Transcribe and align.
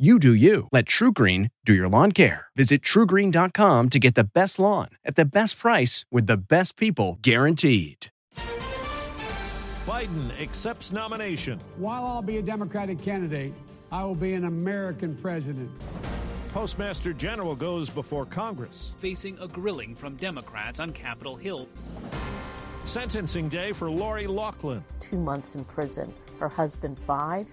You 0.00 0.18
do 0.18 0.32
you. 0.32 0.66
Let 0.72 0.86
TrueGreen 0.86 1.50
do 1.66 1.74
your 1.74 1.86
lawn 1.86 2.12
care. 2.12 2.46
Visit 2.56 2.80
truegreen.com 2.80 3.88
to 3.90 3.98
get 3.98 4.14
the 4.14 4.24
best 4.24 4.58
lawn 4.58 4.88
at 5.04 5.14
the 5.14 5.26
best 5.26 5.58
price 5.58 6.06
with 6.10 6.26
the 6.26 6.38
best 6.38 6.78
people 6.78 7.18
guaranteed. 7.20 8.06
Biden 9.84 10.40
accepts 10.40 10.90
nomination. 10.90 11.60
While 11.76 12.06
I'll 12.06 12.22
be 12.22 12.38
a 12.38 12.42
Democratic 12.42 13.02
candidate, 13.02 13.52
I 13.92 14.02
will 14.04 14.14
be 14.14 14.32
an 14.32 14.46
American 14.46 15.16
president. 15.16 15.70
Postmaster 16.54 17.12
General 17.12 17.54
goes 17.54 17.90
before 17.90 18.24
Congress. 18.24 18.94
Facing 19.00 19.38
a 19.38 19.48
grilling 19.48 19.94
from 19.94 20.16
Democrats 20.16 20.80
on 20.80 20.94
Capitol 20.94 21.36
Hill. 21.36 21.68
Sentencing 22.86 23.50
day 23.50 23.72
for 23.72 23.90
Lori 23.90 24.26
Loughlin. 24.26 24.82
Two 25.00 25.18
months 25.18 25.56
in 25.56 25.64
prison. 25.66 26.10
Her 26.38 26.48
husband, 26.48 26.98
five. 27.00 27.52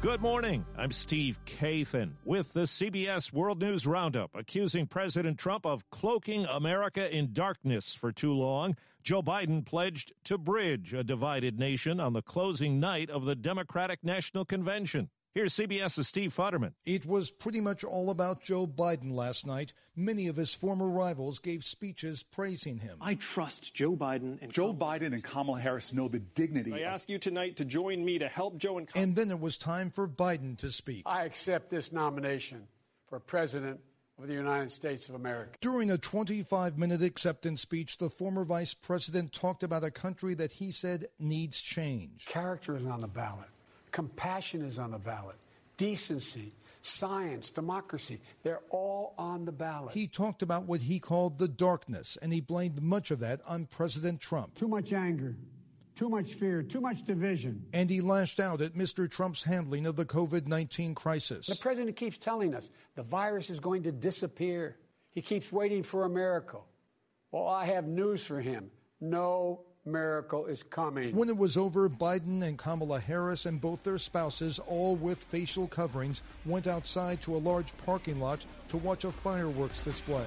Good 0.00 0.22
morning. 0.22 0.64
I'm 0.78 0.92
Steve 0.92 1.38
Kathan 1.44 2.12
with 2.24 2.54
the 2.54 2.62
CBS 2.62 3.34
World 3.34 3.60
News 3.60 3.86
Roundup, 3.86 4.34
accusing 4.34 4.86
President 4.86 5.38
Trump 5.38 5.66
of 5.66 5.90
cloaking 5.90 6.46
America 6.46 7.14
in 7.14 7.34
darkness 7.34 7.94
for 7.94 8.10
too 8.10 8.32
long. 8.32 8.76
Joe 9.02 9.22
Biden 9.22 9.62
pledged 9.62 10.14
to 10.24 10.38
bridge 10.38 10.94
a 10.94 11.04
divided 11.04 11.58
nation 11.58 12.00
on 12.00 12.14
the 12.14 12.22
closing 12.22 12.80
night 12.80 13.10
of 13.10 13.26
the 13.26 13.34
Democratic 13.34 14.02
National 14.02 14.46
Convention. 14.46 15.10
Here's 15.32 15.54
CBS's 15.54 16.08
Steve 16.08 16.34
Futterman. 16.34 16.72
It 16.84 17.06
was 17.06 17.30
pretty 17.30 17.60
much 17.60 17.84
all 17.84 18.10
about 18.10 18.42
Joe 18.42 18.66
Biden 18.66 19.14
last 19.14 19.46
night. 19.46 19.72
Many 19.94 20.26
of 20.26 20.34
his 20.34 20.52
former 20.52 20.88
rivals 20.88 21.38
gave 21.38 21.64
speeches 21.64 22.24
praising 22.24 22.78
him. 22.78 22.96
I 23.00 23.14
trust 23.14 23.72
Joe 23.72 23.94
Biden 23.94 24.42
and 24.42 24.50
Joe 24.50 24.74
Biden 24.74 25.12
and 25.12 25.22
Kamala 25.22 25.60
Harris 25.60 25.92
know 25.92 26.08
the 26.08 26.18
dignity. 26.18 26.74
I 26.74 26.80
ask 26.80 27.08
you 27.08 27.16
tonight 27.20 27.58
to 27.58 27.64
join 27.64 28.04
me 28.04 28.18
to 28.18 28.26
help 28.26 28.58
Joe 28.58 28.78
and 28.78 28.88
And 28.96 29.14
then 29.14 29.30
it 29.30 29.38
was 29.38 29.56
time 29.56 29.90
for 29.90 30.08
Biden 30.08 30.58
to 30.58 30.70
speak. 30.72 31.04
I 31.06 31.26
accept 31.26 31.70
this 31.70 31.92
nomination 31.92 32.66
for 33.08 33.20
President 33.20 33.78
of 34.20 34.26
the 34.26 34.34
United 34.34 34.72
States 34.72 35.08
of 35.08 35.14
America. 35.14 35.52
During 35.60 35.92
a 35.92 35.98
25 35.98 36.76
minute 36.76 37.02
acceptance 37.02 37.60
speech, 37.60 37.98
the 37.98 38.10
former 38.10 38.44
vice 38.44 38.74
president 38.74 39.32
talked 39.32 39.62
about 39.62 39.84
a 39.84 39.92
country 39.92 40.34
that 40.34 40.50
he 40.50 40.72
said 40.72 41.06
needs 41.20 41.60
change. 41.60 42.26
Character 42.26 42.76
is 42.76 42.84
on 42.84 43.00
the 43.00 43.06
ballot. 43.06 43.46
Compassion 43.92 44.62
is 44.62 44.78
on 44.78 44.90
the 44.90 44.98
ballot. 44.98 45.36
Decency, 45.76 46.52
science, 46.82 47.50
democracy, 47.50 48.20
they're 48.42 48.62
all 48.70 49.14
on 49.18 49.44
the 49.44 49.52
ballot. 49.52 49.94
He 49.94 50.06
talked 50.06 50.42
about 50.42 50.64
what 50.64 50.82
he 50.82 50.98
called 50.98 51.38
the 51.38 51.48
darkness, 51.48 52.18
and 52.20 52.32
he 52.32 52.40
blamed 52.40 52.82
much 52.82 53.10
of 53.10 53.20
that 53.20 53.40
on 53.46 53.66
President 53.66 54.20
Trump. 54.20 54.54
Too 54.54 54.68
much 54.68 54.92
anger, 54.92 55.36
too 55.96 56.08
much 56.08 56.34
fear, 56.34 56.62
too 56.62 56.80
much 56.80 57.02
division. 57.02 57.64
And 57.72 57.88
he 57.88 58.00
lashed 58.00 58.40
out 58.40 58.60
at 58.60 58.74
Mr. 58.74 59.10
Trump's 59.10 59.42
handling 59.42 59.86
of 59.86 59.96
the 59.96 60.04
COVID 60.04 60.46
19 60.46 60.94
crisis. 60.94 61.46
The 61.46 61.56
president 61.56 61.96
keeps 61.96 62.18
telling 62.18 62.54
us 62.54 62.70
the 62.94 63.02
virus 63.02 63.50
is 63.50 63.60
going 63.60 63.82
to 63.84 63.92
disappear. 63.92 64.76
He 65.10 65.22
keeps 65.22 65.50
waiting 65.50 65.82
for 65.82 66.04
a 66.04 66.08
miracle. 66.08 66.66
Well, 67.32 67.46
I 67.46 67.66
have 67.66 67.86
news 67.86 68.24
for 68.24 68.40
him. 68.40 68.70
No 69.00 69.62
miracle 69.90 70.46
is 70.46 70.62
coming. 70.62 71.14
When 71.14 71.28
it 71.28 71.36
was 71.36 71.56
over, 71.56 71.88
Biden 71.88 72.42
and 72.42 72.58
Kamala 72.58 73.00
Harris 73.00 73.46
and 73.46 73.60
both 73.60 73.82
their 73.82 73.98
spouses, 73.98 74.58
all 74.58 74.96
with 74.96 75.18
facial 75.18 75.66
coverings, 75.66 76.22
went 76.44 76.66
outside 76.66 77.20
to 77.22 77.36
a 77.36 77.38
large 77.38 77.76
parking 77.84 78.20
lot 78.20 78.44
to 78.68 78.76
watch 78.76 79.04
a 79.04 79.12
fireworks 79.12 79.82
display. 79.82 80.24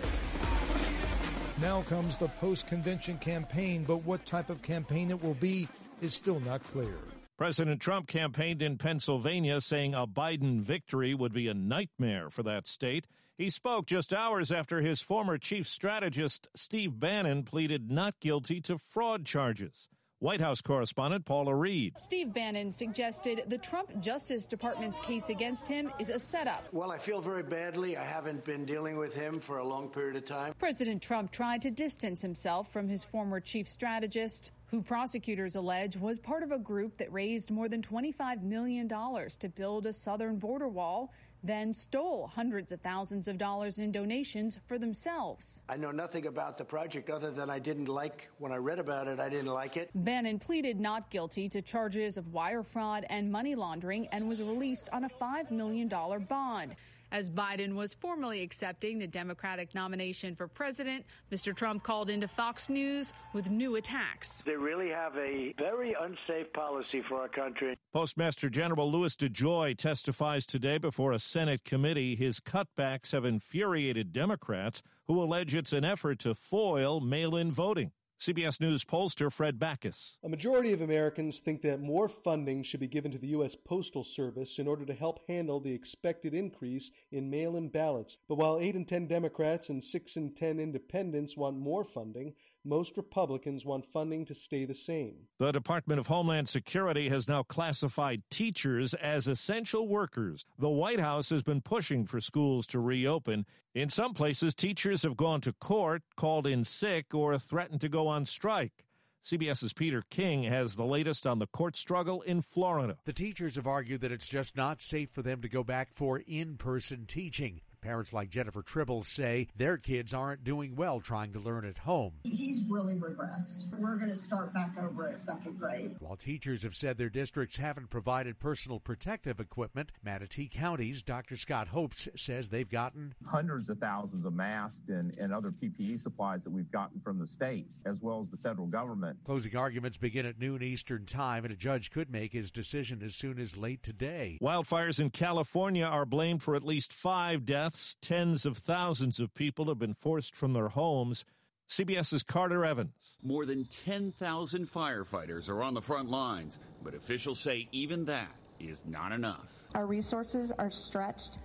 Now 1.62 1.84
comes 1.84 2.18
the 2.18 2.28
post 2.28 2.68
convention 2.68 3.18
campaign, 3.20 3.84
but 3.86 3.98
what 3.98 4.26
type 4.26 4.50
of 4.50 4.62
campaign 4.62 5.12
it 5.12 5.24
will 5.24 5.36
be 5.36 5.68
is 6.02 6.14
still 6.14 6.40
not 6.42 6.64
clear. 6.64 6.98
President 7.38 7.82
Trump 7.82 8.08
campaigned 8.08 8.62
in 8.62 8.78
Pennsylvania, 8.78 9.60
saying 9.60 9.94
a 9.94 10.06
Biden 10.06 10.62
victory 10.62 11.14
would 11.14 11.34
be 11.34 11.48
a 11.48 11.54
nightmare 11.54 12.30
for 12.30 12.44
that 12.44 12.68
state. 12.68 13.08
He 13.36 13.50
spoke 13.50 13.88
just 13.88 14.14
hours 14.14 14.52
after 14.52 14.80
his 14.80 15.02
former 15.02 15.40
chief 15.40 15.68
strategist, 15.68 16.48
Steve 16.56 17.00
Bannon, 17.00 17.42
pleaded 17.42 17.90
not 17.90 18.20
guilty 18.20 18.62
to 18.62 18.78
fraud 18.78 19.26
charges. 19.26 19.90
White 20.20 20.40
House 20.40 20.62
correspondent 20.62 21.26
Paula 21.26 21.56
Reid. 21.56 21.96
Steve 21.98 22.32
Bannon 22.32 22.72
suggested 22.72 23.46
the 23.48 23.58
Trump 23.58 24.00
Justice 24.00 24.46
Department's 24.46 25.00
case 25.00 25.30
against 25.30 25.68
him 25.68 25.92
is 26.00 26.10
a 26.10 26.20
setup. 26.20 26.68
Well, 26.72 26.92
I 26.92 27.00
feel 27.00 27.22
very 27.22 27.42
badly. 27.42 27.98
I 27.98 28.06
haven't 28.06 28.46
been 28.46 28.66
dealing 28.66 28.98
with 28.98 29.16
him 29.16 29.40
for 29.40 29.58
a 29.58 29.66
long 29.66 29.90
period 29.90 30.16
of 30.16 30.26
time. 30.26 30.54
President 30.60 31.02
Trump 31.02 31.32
tried 31.32 31.64
to 31.64 31.72
distance 31.72 32.22
himself 32.22 32.72
from 32.72 32.88
his 32.88 33.04
former 33.04 33.40
chief 33.40 33.68
strategist, 33.68 34.52
who 34.68 34.84
prosecutors 34.84 35.56
allege 35.56 35.98
was 35.98 36.20
part 36.20 36.44
of 36.44 36.52
a 36.52 36.60
group 36.60 36.98
that 36.98 37.12
raised 37.12 37.50
more 37.50 37.68
than 37.68 37.82
$25 37.82 38.44
million 38.44 38.88
to 38.88 39.50
build 39.50 39.88
a 39.88 39.94
southern 39.94 40.38
border 40.38 40.70
wall 40.70 41.12
then 41.44 41.74
stole 41.74 42.28
hundreds 42.28 42.72
of 42.72 42.80
thousands 42.82 43.28
of 43.28 43.38
dollars 43.38 43.80
in 43.80 43.92
donations 43.92 44.58
for 44.66 44.80
themselves. 44.80 45.62
I 45.68 45.76
know 45.76 45.92
nothing 45.92 46.28
about 46.28 46.58
the 46.58 46.64
project 46.64 47.10
other 47.10 47.32
than 47.32 47.50
I 47.50 47.60
didn't 47.60 47.90
like, 47.90 48.30
when 48.38 48.52
I 48.52 48.58
read 48.58 48.80
about 48.80 49.08
it, 49.08 49.20
I 49.20 49.30
didn't 49.30 49.48
like 49.48 49.76
it. 49.76 49.90
Bannon 49.94 50.40
pleaded 50.40 50.80
not 50.80 51.10
guilty 51.10 51.50
to 51.50 51.62
charges 51.62 52.18
of 52.18 52.32
wire 52.34 52.64
fraud 52.64 53.06
and 53.10 53.32
money 53.32 53.56
laundering 53.56 54.08
and 54.08 54.28
was 54.28 54.42
released 54.42 54.90
on 54.94 55.04
a 55.04 55.10
$5 55.10 55.52
million 55.52 55.88
bond. 55.90 56.76
As 57.14 57.30
Biden 57.30 57.76
was 57.76 57.94
formally 57.94 58.42
accepting 58.42 58.98
the 58.98 59.06
Democratic 59.06 59.76
nomination 59.76 60.36
for 60.36 60.48
president, 60.48 61.06
Mr. 61.32 61.56
Trump 61.56 61.84
called 61.84 62.10
into 62.10 62.28
Fox 62.28 62.70
News 62.70 63.14
with 63.34 63.52
new 63.52 63.76
attacks. 63.76 64.42
They 64.42 64.56
really 64.56 64.90
have 64.90 65.16
a 65.16 65.54
very 65.60 65.94
unsafe 66.02 66.52
policy 66.54 67.04
for 67.08 67.22
our 67.22 67.28
country. 67.28 67.78
Postmaster 67.94 68.50
General 68.50 68.92
Louis 68.92 69.16
DeJoy 69.16 69.78
testifies 69.78 70.48
today 70.48 70.80
before 70.80 71.12
a 71.12 71.20
Senate 71.20 71.64
committee. 71.64 72.16
His 72.16 72.40
cutbacks 72.40 73.12
have 73.12 73.26
infuriated 73.26 74.12
Democrats 74.12 74.82
who 75.06 75.22
allege 75.22 75.54
it's 75.54 75.72
an 75.72 75.86
effort 75.86 76.18
to 76.20 76.34
foil 76.34 77.00
mail 77.00 77.36
in 77.36 77.52
voting. 77.52 77.92
CBS 78.24 78.62
News 78.62 78.86
pollster 78.86 79.30
Fred 79.30 79.60
Backus. 79.60 80.18
A 80.24 80.30
majority 80.30 80.72
of 80.72 80.80
Americans 80.80 81.40
think 81.40 81.62
that 81.64 81.82
more 81.82 82.08
funding 82.08 82.64
should 82.64 82.80
be 82.80 82.88
given 82.88 83.12
to 83.12 83.18
the 83.18 83.28
U.S. 83.28 83.54
Postal 83.54 84.06
Service 84.06 84.60
in 84.60 84.66
order 84.66 84.86
to 84.86 84.94
help 84.94 85.28
handle 85.28 85.60
the 85.60 85.74
expected 85.74 86.34
increase 86.34 86.92
in 87.12 87.30
mail 87.30 87.58
in 87.58 87.68
ballots. 87.68 88.20
But 88.30 88.36
while 88.36 88.60
8 88.60 88.76
in 88.76 88.86
10 88.86 89.08
Democrats 89.08 89.68
and 89.68 89.84
6 89.84 90.16
in 90.16 90.36
10 90.36 90.62
independents 90.62 91.36
want 91.36 91.58
more 91.58 91.84
funding, 91.84 92.34
most 92.66 92.98
Republicans 92.98 93.66
want 93.66 93.86
funding 93.86 94.26
to 94.26 94.34
stay 94.34 94.66
the 94.66 94.74
same. 94.74 95.16
The 95.40 95.52
Department 95.52 96.00
of 96.00 96.08
Homeland 96.08 96.48
Security 96.50 97.10
has 97.10 97.28
now 97.28 97.44
classified 97.44 98.24
teachers 98.30 98.94
as 98.94 99.28
essential 99.28 99.88
workers. 99.88 100.46
The 100.58 100.70
White 100.70 101.00
House 101.00 101.30
has 101.30 101.44
been 101.44 101.62
pushing 101.62 102.06
for 102.06 102.22
schools 102.22 102.68
to 102.68 102.80
reopen. 102.80 103.46
In 103.76 103.90
some 103.90 104.14
places, 104.14 104.56
teachers 104.56 105.04
have 105.04 105.18
gone 105.18 105.42
to 105.42 105.54
court, 105.54 106.04
called 106.16 106.48
in 106.48 106.64
sick, 106.64 107.14
or 107.14 107.38
threatened 107.38 107.82
to 107.82 107.90
go 107.90 108.08
on 108.08 108.26
strike. 108.26 108.86
CBS's 109.24 109.72
Peter 109.72 110.04
King 110.10 110.44
has 110.44 110.76
the 110.76 110.84
latest 110.84 111.26
on 111.26 111.40
the 111.40 111.48
court 111.48 111.78
struggle 111.78 112.22
in 112.24 112.42
Florida. 112.42 112.98
The 113.06 113.14
teachers 113.14 113.56
have 113.56 113.68
argued 113.68 114.02
that 114.02 114.12
it's 114.12 114.28
just 114.28 114.58
not 114.58 114.82
safe 114.82 115.12
for 115.12 115.22
them 115.22 115.42
to 115.42 115.48
go 115.48 115.64
back 115.64 115.94
for 115.94 116.20
in 116.20 116.58
person 116.58 117.06
teaching. 117.08 117.62
Parents 117.84 118.14
like 118.14 118.30
Jennifer 118.30 118.62
Tribble 118.62 119.04
say 119.04 119.50
their 119.58 119.76
kids 119.76 120.14
aren't 120.14 120.46
doing 120.46 120.74
well 120.74 121.02
trying 121.02 121.34
to 121.34 121.40
learn 121.40 121.66
at 121.66 121.80
home. 121.80 122.14
He's 122.24 122.64
really 122.70 122.94
regressed. 122.94 123.78
We're 123.78 123.98
going 123.98 124.10
to 124.10 124.16
start 124.16 124.54
back 124.54 124.78
over 124.82 125.10
at 125.10 125.20
second 125.20 125.60
grade. 125.60 125.98
While 126.00 126.16
teachers 126.16 126.64
have 126.64 126.78
said 126.78 126.98
their 126.98 127.10
districts 127.10 127.58
haven't 127.58 127.90
provided 127.90 128.40
personal 128.40 128.80
protective 128.80 129.42
equipment, 129.42 129.92
Manatee 130.02 130.48
County's 130.48 131.04
Dr. 131.04 131.36
Scott 131.36 131.68
Hopes 131.68 132.08
says 132.16 132.50
they've 132.50 132.70
gotten 132.70 133.16
hundreds 133.26 133.68
of 133.68 133.80
thousands 133.80 134.26
of 134.26 134.32
masks 134.32 134.88
and, 134.88 135.14
and 135.20 135.34
other 135.34 135.52
PPE 135.52 136.02
supplies 136.02 136.40
that 136.46 136.52
we've 136.52 136.72
gotten 136.72 137.02
from 137.02 137.20
the 137.20 137.28
state 137.28 137.68
as 137.86 137.98
well 138.00 138.22
as 138.22 138.32
the 138.32 138.38
federal 138.38 138.68
government. 138.68 139.18
Closing 139.26 139.58
arguments 139.58 139.98
begin 139.98 140.26
at 140.26 140.40
noon 140.40 140.64
Eastern 140.64 141.06
Time, 141.06 141.44
and 141.44 141.54
a 141.54 141.58
judge 141.58 141.92
could 141.92 142.10
make 142.10 142.32
his 142.32 142.50
decision 142.50 143.04
as 143.04 143.14
soon 143.14 143.40
as 143.40 143.58
late 143.58 143.84
today. 143.84 144.38
Wildfires 144.42 145.02
in 145.02 145.10
California 145.10 145.84
are 145.84 146.06
blamed 146.06 146.42
for 146.42 146.56
at 146.56 146.64
least 146.64 146.94
five 146.94 147.46
deaths. 147.46 147.73
Tens 148.02 148.46
of 148.46 148.58
thousands 148.58 149.20
of 149.20 149.34
people 149.34 149.66
have 149.66 149.80
been 149.80 149.94
forced 149.94 150.36
from 150.36 150.54
their 150.54 150.70
homes. 150.70 151.26
CBS's 151.68 152.24
Carter 152.24 152.66
Evans. 152.66 152.94
More 153.24 153.46
than 153.46 153.66
10,000 153.66 154.70
firefighters 154.70 155.50
are 155.50 155.64
on 155.64 155.74
the 155.74 155.82
front 155.82 156.10
lines, 156.10 156.60
but 156.84 156.94
officials 156.94 157.40
say 157.40 157.68
even 157.72 158.06
that 158.06 158.32
is 158.60 158.84
not 158.86 159.12
enough. 159.12 159.48
Our 159.74 159.86
resources 159.86 160.52
are 160.60 160.70
stretched 160.70 161.40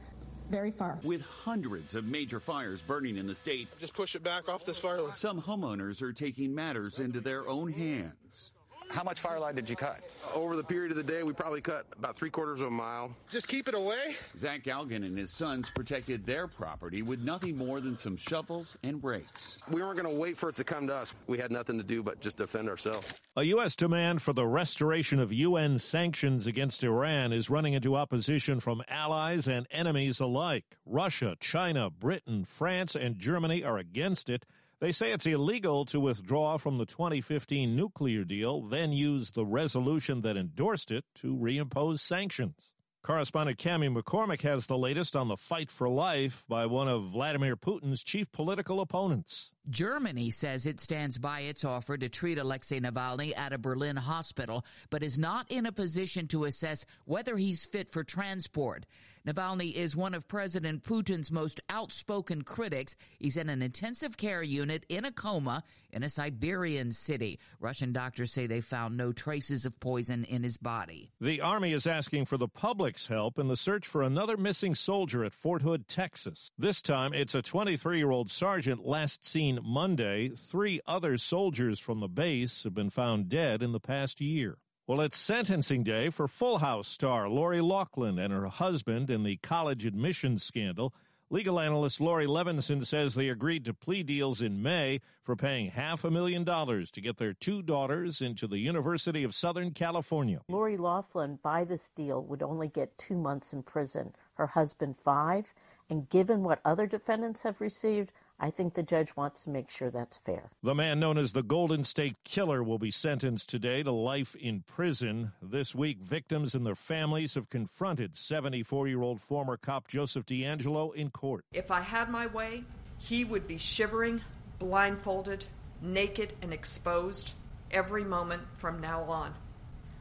very 0.51 0.71
far. 0.71 0.99
With 1.03 1.23
hundreds 1.23 1.95
of 1.95 2.05
major 2.05 2.41
fires 2.41 2.83
burning 2.83 3.17
in 3.17 3.27
the 3.27 3.35
state, 3.35 3.69
just 3.81 3.95
push 3.95 4.15
it 4.15 4.23
back 4.23 4.49
off 4.49 4.65
this 4.65 4.79
fire 4.79 5.01
line. 5.01 5.15
Some 5.15 5.41
homeowners 5.41 6.03
are 6.03 6.13
taking 6.13 6.55
matters 6.55 6.99
into 6.99 7.21
their 7.21 7.49
own 7.49 7.73
hands. 7.73 8.51
How 8.91 9.03
much 9.03 9.21
fire 9.21 9.39
line 9.39 9.55
did 9.55 9.69
you 9.69 9.77
cut? 9.77 10.01
Over 10.35 10.57
the 10.57 10.65
period 10.65 10.91
of 10.91 10.97
the 10.97 11.03
day, 11.03 11.23
we 11.23 11.33
probably 11.33 11.61
cut 11.61 11.87
about 11.97 12.17
three 12.17 12.31
quarters 12.31 12.61
of 12.61 12.69
a 12.69 12.71
mile. 12.71 13.15
Just 13.31 13.47
keep 13.47 13.69
it 13.69 13.75
away. 13.75 14.17
Zach 14.37 14.65
Galgan 14.65 15.05
and 15.05 15.17
his 15.17 15.31
sons 15.31 15.71
protected 15.71 16.25
their 16.25 16.47
property 16.47 17.03
with 17.03 17.23
nothing 17.23 17.57
more 17.57 17.81
than 17.81 17.97
some 17.97 18.17
shovels 18.17 18.77
and 18.83 19.03
rakes. 19.05 19.59
We 19.71 19.83
weren't 19.83 19.99
going 19.99 20.13
to 20.13 20.19
wait 20.19 20.39
for 20.39 20.49
it 20.49 20.57
to 20.57 20.65
come 20.65 20.87
to 20.87 20.95
us. 20.95 21.15
We 21.27 21.39
had 21.39 21.51
nothing 21.51 21.77
to 21.79 21.85
do 21.85 22.03
but 22.03 22.21
just 22.21 22.39
defend 22.39 22.69
ourselves. 22.69 23.21
A 23.37 23.43
U.S. 23.45 23.77
demand 23.77 24.23
for 24.23 24.33
the 24.33 24.47
restoration 24.47 25.21
of 25.21 25.33
UN 25.33 25.79
sanctions 25.79 26.47
against 26.47 26.83
Iran 26.83 27.33
is 27.33 27.51
running 27.51 27.75
into 27.75 27.95
opposition 27.95 28.59
from 28.59 28.83
allies 28.89 29.47
and 29.49 29.67
enemies 29.71 30.19
alike. 30.19 30.65
Russia, 30.87 31.37
China, 31.41 31.91
Britain, 31.91 32.45
France, 32.45 32.97
and 32.97 33.19
Germany 33.19 33.63
are 33.63 33.79
against 33.79 34.31
it. 34.31 34.45
They 34.81 34.93
say 34.93 35.11
it's 35.11 35.27
illegal 35.27 35.85
to 35.87 35.99
withdraw 35.99 36.57
from 36.57 36.79
the 36.79 36.87
2015 36.87 37.75
nuclear 37.75 38.23
deal, 38.25 38.63
then 38.63 38.93
use 38.93 39.33
the 39.33 39.45
resolution 39.45 40.21
that 40.21 40.37
endorsed 40.37 40.93
it 40.93 41.05
to 41.17 41.35
reimpose 41.35 41.99
sanctions. 41.99 42.75
Correspondent 43.03 43.59
Cami 43.59 43.97
McCormick 43.97 44.43
has 44.43 44.67
the 44.67 44.77
latest 44.77 45.17
on 45.17 45.29
the 45.29 45.37
fight 45.37 45.71
for 45.71 45.89
life 45.89 46.45
by 46.49 46.67
one 46.67 46.89
of 46.89 47.05
Vladimir 47.05 47.57
Putin's 47.57 48.05
chief 48.05 48.31
political 48.33 48.81
opponents. 48.81 49.53
Germany 49.71 50.31
says 50.31 50.67
it 50.67 50.81
stands 50.81 51.17
by 51.17 51.41
its 51.41 51.65
offer 51.65 51.97
to 51.97 52.09
treat 52.09 52.39
Alexei 52.39 52.81
Navalny 52.81 53.37
at 53.37 53.53
a 53.53 53.59
Berlin 53.59 53.97
hospital, 53.97 54.65
but 54.91 55.03
is 55.03 55.19
not 55.19 55.51
in 55.51 55.67
a 55.67 55.73
position 55.73 56.27
to 56.29 56.45
assess 56.45 56.85
whether 57.05 57.37
he's 57.37 57.65
fit 57.65 57.91
for 57.91 58.05
transport. 58.05 58.85
Navalny 59.29 59.75
is 59.75 59.95
one 59.95 60.15
of 60.15 60.27
President 60.27 60.83
Putin's 60.83 61.31
most 61.31 61.61
outspoken 61.69 62.41
critics. 62.41 62.97
He's 63.19 63.37
in 63.37 63.51
an 63.51 63.61
intensive 63.61 64.17
care 64.17 64.43
unit 64.43 64.87
in 64.89 65.05
a 65.05 65.13
coma 65.13 65.65
in 65.93 66.03
a 66.03 66.09
Siberian 66.09 66.93
city. 66.93 67.39
Russian 67.61 67.93
doctors 67.93 68.33
say 68.33 68.47
they 68.47 68.63
found 68.63 68.97
no 68.97 69.13
traces 69.13 69.67
of 69.67 69.79
poison 69.81 70.25
in 70.25 70.43
his 70.43 70.57
body. 70.57 71.11
The 71.21 71.43
Army 71.43 71.75
is 71.75 71.87
asking 71.87 72.25
for 72.25 72.39
the 72.39 72.49
public's 72.49 73.09
help 73.09 73.39
in 73.39 73.49
the 73.49 73.57
search 73.57 73.87
for 73.87 74.03
another 74.03 74.39
missing 74.39 74.75
soldier 74.75 75.25
at 75.25 75.35
Fort 75.35 75.61
Hood, 75.61 75.89
Texas. 75.89 76.51
This 76.57 76.81
time, 76.81 77.13
it's 77.13 77.35
a 77.35 77.43
23 77.43 77.99
year 77.99 78.11
old 78.11 78.31
sergeant 78.31 78.87
last 78.87 79.27
seen 79.27 79.59
Monday. 79.63 80.31
Three 80.31 80.81
other 80.87 81.19
soldiers 81.19 81.79
from 81.79 82.01
the 82.01 82.09
base 82.09 82.65
have 82.65 82.73
been 82.73 82.89
found 82.89 83.29
dead 83.29 83.63
in 83.63 83.73
the 83.73 83.81
past 83.81 84.23
year. 84.23 84.57
Well, 84.89 85.03
it's 85.03 85.19
sentencing 85.19 85.83
day 85.83 86.09
for 86.09 86.27
Full 86.27 86.61
House 86.61 86.89
star 86.89 87.29
Lori 87.29 87.61
Loughlin 87.61 88.19
and 88.19 88.33
her 88.33 88.47
husband 88.47 89.11
in 89.11 89.23
the 89.23 89.37
college 89.37 89.85
admissions 89.85 90.43
scandal. 90.43 90.95
Legal 91.29 91.61
analyst 91.61 92.01
Laurie 92.01 92.27
Levenson 92.27 92.87
says 92.87 93.15
they 93.15 93.29
agreed 93.29 93.67
to 93.67 93.75
plea 93.75 94.03
deals 94.03 94.41
in 94.41 94.63
May 94.63 95.03
for 95.23 95.37
paying 95.37 95.69
half 95.69 96.05
a 96.05 96.11
million 96.11 96.43
dollars 96.43 96.91
to 96.93 97.03
get 97.03 97.19
their 97.19 97.35
two 97.35 97.61
daughters 97.61 98.23
into 98.23 98.47
the 98.47 98.61
University 98.61 99.25
of 99.25 99.35
Southern 99.35 99.73
California. 99.73 100.41
Lori 100.49 100.79
Loughlin, 100.79 101.39
by 101.43 101.65
this 101.65 101.91
deal, 101.95 102.23
would 102.23 102.43
only 102.43 102.69
get 102.69 102.97
two 102.97 103.19
months 103.19 103.53
in 103.53 103.63
prison, 103.63 104.15
her 104.37 104.47
husband 104.47 104.97
five. 104.97 105.53
And 105.91 106.09
given 106.09 106.43
what 106.43 106.61
other 106.65 106.87
defendants 106.87 107.43
have 107.43 107.61
received, 107.61 108.13
I 108.39 108.51
think 108.51 108.75
the 108.75 108.83
judge 108.83 109.17
wants 109.17 109.45
to 109.45 109.51
make 109.51 109.71
sure 109.71 109.91
that's 109.91 110.19
fair. 110.19 110.51
The 110.63 110.75
man 110.75 111.01
known 111.01 111.19
as 111.19 111.33
the 111.33 111.43
Golden 111.43 111.83
State 111.83 112.17
Killer 112.25 112.63
will 112.63 112.79
be 112.79 112.91
sentenced 112.91 113.49
today 113.49 113.83
to 113.83 113.91
life 113.91 114.37
in 114.37 114.65
prison. 114.67 115.33
This 115.43 115.75
week, 115.75 115.99
victims 115.99 116.55
and 116.55 116.65
their 116.65 116.75
families 116.75 117.35
have 117.35 117.49
confronted 117.49 118.17
74 118.17 118.89
year 118.89 119.03
old 119.03 119.21
former 119.21 119.57
cop 119.57 119.89
Joseph 119.89 120.27
DeAngelo 120.27 120.95
in 120.95 121.11
court. 121.11 121.45
If 121.53 121.71
I 121.71 121.81
had 121.81 122.11
my 122.11 122.27
way, 122.27 122.65
he 122.99 123.25
would 123.25 123.49
be 123.49 123.57
shivering, 123.57 124.21
blindfolded, 124.59 125.47
naked, 125.81 126.35
and 126.43 126.53
exposed 126.53 127.33
every 127.71 128.05
moment 128.05 128.43
from 128.55 128.81
now 128.81 129.03
on. 129.05 129.35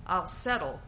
I'll 0.06 0.26
settle 0.26 0.80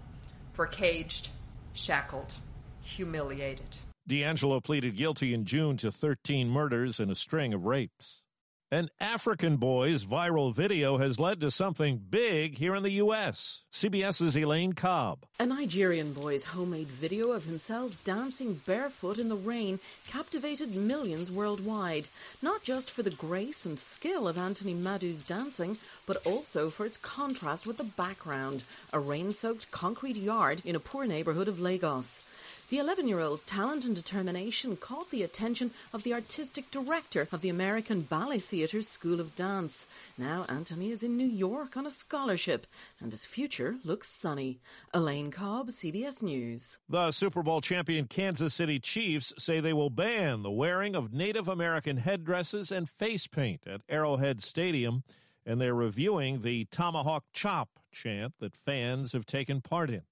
for 0.52 0.66
caged, 0.66 1.30
shackled, 1.74 2.36
humiliated. 2.82 3.78
DeAngelo 4.10 4.64
pleaded 4.64 4.96
guilty 4.96 5.36
in 5.36 5.46
June 5.46 5.78
to 5.78 5.92
13 5.92 6.50
murders 6.50 7.00
and 7.00 7.12
a 7.12 7.16
string 7.16 7.54
of 7.54 7.66
rapes. 7.66 8.24
An 8.72 8.90
African 9.00 9.58
boy's 9.58 10.06
viral 10.06 10.54
video 10.54 10.98
has 10.98 11.20
led 11.20 11.42
to 11.42 11.52
something 11.52 11.98
big 11.98 12.58
here 12.58 12.76
in 12.76 12.82
the 12.82 12.94
U.S. 12.94 13.66
CBS's 13.72 14.36
Elaine 14.36 14.74
Cobb. 14.74 15.26
A 15.40 15.46
Nigerian 15.46 16.14
boy's 16.14 16.46
homemade 16.46 16.88
video 16.88 17.32
of 17.32 17.46
himself 17.46 18.04
dancing 18.04 18.62
barefoot 18.66 19.20
in 19.20 19.30
the 19.30 19.36
rain 19.36 19.80
captivated 20.08 20.76
millions 20.76 21.32
worldwide, 21.32 22.10
not 22.42 22.64
just 22.64 22.90
for 22.90 23.04
the 23.04 23.10
grace 23.12 23.66
and 23.66 23.80
skill 23.80 24.28
of 24.28 24.40
Anthony 24.40 24.74
Madu's 24.74 25.24
dancing, 25.24 25.78
but 26.08 26.18
also 26.26 26.70
for 26.70 26.86
its 26.86 26.98
contrast 26.98 27.68
with 27.68 27.78
the 27.78 27.84
background 27.84 28.64
a 28.92 29.00
rain 29.00 29.34
soaked 29.34 29.70
concrete 29.70 30.18
yard 30.18 30.64
in 30.66 30.76
a 30.76 30.80
poor 30.80 31.06
neighborhood 31.06 31.48
of 31.48 31.60
Lagos. 31.60 32.24
The 32.70 32.78
11 32.78 33.08
year 33.08 33.20
old's 33.20 33.46
talent 33.46 33.84
and 33.86 33.96
determination 33.96 34.78
caught 34.78 35.10
the 35.10 35.24
attention 35.24 35.72
of 35.92 36.04
the 36.04 36.14
artistic 36.14 36.70
director 36.70 37.28
of 37.32 37.42
the 37.42 37.50
American 37.50 38.02
Ballet 38.02 38.38
Theater's 38.38 38.88
School 38.88 39.20
of 39.20 39.36
Dance. 39.36 39.88
Now 40.20 40.46
Anthony 40.48 40.92
is 40.92 41.02
in 41.02 41.18
New 41.18 41.26
York 41.26 41.76
on 41.76 41.88
a 41.88 41.92
scholarship, 41.92 42.68
and 43.02 43.12
his 43.12 43.26
future 43.26 43.78
looks 43.84 44.08
sunny. 44.08 44.60
Elaine 44.94 45.32
Cobb, 45.32 45.70
CBS 45.70 46.22
News. 46.22 46.78
The 46.88 47.10
Super 47.10 47.42
Bowl 47.42 47.60
champion 47.60 48.06
Kansas 48.06 48.54
City 48.54 48.78
Chiefs 48.78 49.34
say 49.40 49.60
they 49.60 49.74
will 49.74 49.90
ban 49.90 50.44
the 50.44 50.52
wearing 50.52 50.96
of 50.96 51.12
Native 51.12 51.48
American 51.48 51.98
headdresses 51.98 52.72
and 52.72 52.88
face 52.88 53.26
paint 53.26 53.62
at 53.66 53.82
Arrowhead 53.90 54.44
Stadium, 54.44 55.02
and 55.44 55.60
they're 55.60 55.74
reviewing 55.74 56.42
the 56.42 56.66
Tomahawk 56.66 57.24
Chop 57.34 57.80
chant 57.92 58.36
that 58.40 58.56
fans 58.56 59.14
have 59.14 59.26
taken 59.26 59.60
part 59.60 59.90
in. 59.90 60.04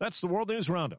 That's 0.00 0.20
the 0.20 0.26
World 0.26 0.48
News 0.48 0.68
Roundup 0.68 0.98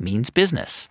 means 0.00 0.30
business. 0.30 0.88